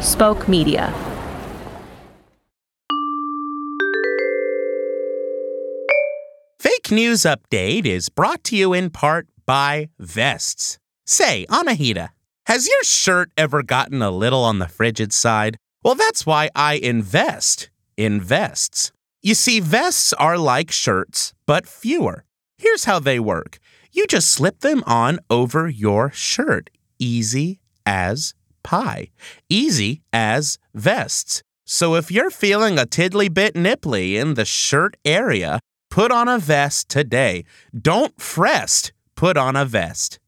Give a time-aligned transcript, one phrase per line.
[0.00, 0.94] Spoke Media.
[6.60, 10.78] Fake News Update is brought to you in part by Vests.
[11.04, 12.10] Say, Anahita,
[12.46, 15.56] has your shirt ever gotten a little on the frigid side?
[15.82, 18.92] Well, that's why I invest in vests.
[19.20, 22.24] You see, vests are like shirts, but fewer.
[22.56, 23.58] Here's how they work
[23.90, 26.70] you just slip them on over your shirt.
[27.00, 29.10] Easy as pie.
[29.48, 31.42] Easy as vests.
[31.64, 35.60] So if you're feeling a tiddly bit nipply in the shirt area,
[35.90, 37.44] put on a vest today.
[37.78, 40.18] Don't frest, put on a vest.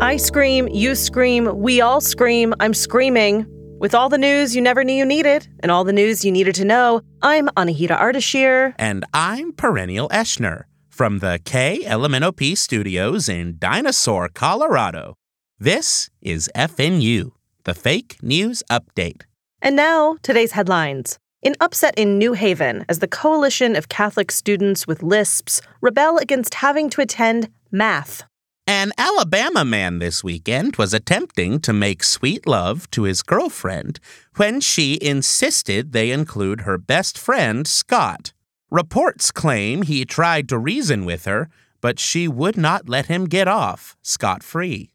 [0.00, 3.46] I scream, you scream, we all scream, I'm screaming.
[3.80, 6.54] With all the news you never knew you needed, and all the news you needed
[6.56, 8.74] to know, I'm Anahita Ardashir.
[8.78, 15.14] And I'm Perennial Eschner from the KLMNOP studios in Dinosaur, Colorado.
[15.58, 17.32] This is FNU,
[17.64, 19.22] the Fake News Update.
[19.62, 21.18] And now, today's headlines.
[21.42, 26.54] An upset in New Haven as the coalition of Catholic students with lisps rebel against
[26.54, 28.24] having to attend math.
[28.66, 33.98] An Alabama man this weekend was attempting to make sweet love to his girlfriend
[34.36, 38.32] when she insisted they include her best friend, Scott.
[38.72, 41.50] Reports claim he tried to reason with her,
[41.82, 44.88] but she would not let him get off scot free.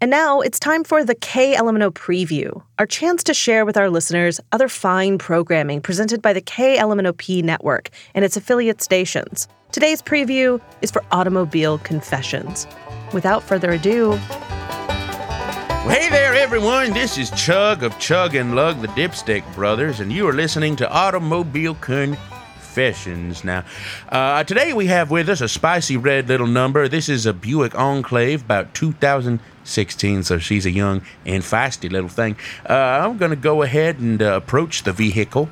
[0.00, 4.40] And now it's time for the KLMNO preview, our chance to share with our listeners
[4.50, 9.46] other fine programming presented by the KLMNOP network and its affiliate stations.
[9.70, 12.66] Today's preview is for Automobile Confessions.
[13.12, 14.16] Without further ado,
[15.86, 16.92] Hey there, everyone.
[16.92, 20.90] This is Chug of Chug and Lug, the Dipstick Brothers, and you are listening to
[20.90, 22.39] Automobile Confessions.
[22.76, 23.64] Now,
[24.10, 26.86] uh, today we have with us a spicy red little number.
[26.86, 32.36] This is a Buick Enclave, about 2016, so she's a young and feisty little thing.
[32.68, 35.50] Uh, I'm going to go ahead and uh, approach the vehicle.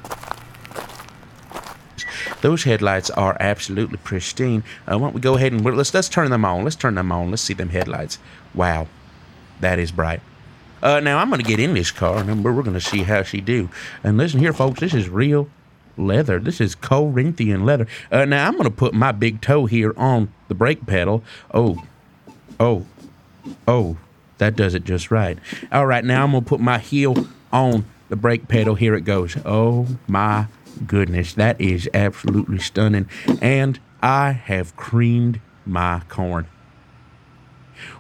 [2.40, 4.62] Those headlights are absolutely pristine.
[4.86, 6.62] Uh, why don't we go ahead and let's let's turn them on.
[6.62, 7.30] Let's turn them on.
[7.30, 8.20] Let's see them headlights.
[8.54, 8.86] Wow,
[9.58, 10.20] that is bright.
[10.80, 13.24] Uh, now I'm going to get in this car and we're going to see how
[13.24, 13.70] she do.
[14.04, 15.48] And listen here, folks, this is real
[15.98, 16.38] leather.
[16.38, 17.86] This is Corinthian leather.
[18.10, 21.22] Uh, now I'm to put my big toe here on the brake pedal.
[21.52, 21.84] Oh,
[22.58, 22.86] oh,
[23.66, 23.96] oh,
[24.38, 25.38] that does it just right.
[25.72, 28.74] All right, now I'm to put my heel on the brake pedal.
[28.74, 29.36] Here it goes.
[29.44, 30.46] Oh my
[30.86, 33.08] goodness, that is absolutely stunning.
[33.40, 36.46] And I have creamed my corn.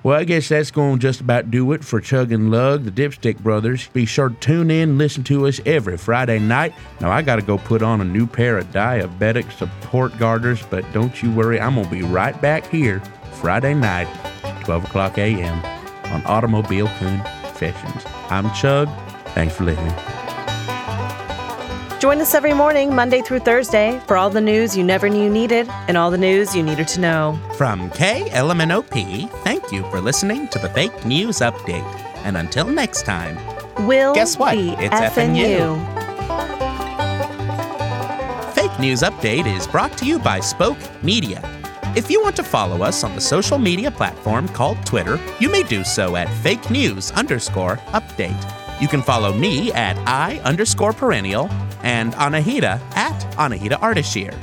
[0.02, 2.90] Well, I guess that's going to just about do it for Chug and Lug, the
[2.90, 3.88] Dipstick Brothers.
[3.88, 6.74] Be sure to tune in listen to us every Friday night.
[7.00, 10.90] Now, I got to go put on a new pair of diabetic support garters, but
[10.92, 13.00] don't you worry, I'm going to be right back here
[13.34, 14.08] Friday night,
[14.64, 15.64] 12 o'clock a.m.
[16.12, 18.02] on Automobile Coon Confessions.
[18.30, 18.88] I'm Chug.
[19.34, 20.17] Thanks for listening.
[21.98, 25.30] Join us every morning, Monday through Thursday, for all the news you never knew you
[25.30, 27.38] needed and all the news you needed to know.
[27.56, 31.84] From KLMNOP, thank you for listening to the Fake News Update.
[32.24, 33.36] And until next time,
[33.86, 34.56] we'll Guess what?
[34.56, 35.76] It's FNU.
[38.54, 41.42] Fake News Update is brought to you by Spoke Media.
[41.96, 45.62] If you want to follow us on the social media platform called Twitter, you may
[45.62, 48.54] do so at fake news underscore update.
[48.80, 51.50] You can follow me at I underscore perennial
[51.82, 54.34] and Anahita at Anahita Ardashir.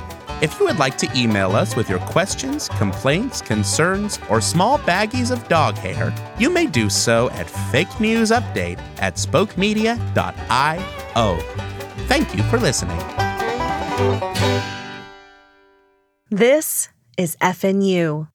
[0.42, 5.30] If you would like to email us with your questions, complaints, concerns, or small baggies
[5.30, 9.96] of dog hair, you may do so at fake news update at spokemedia.io.
[12.06, 12.98] Thank you for listening.
[16.30, 18.28] This is FNU.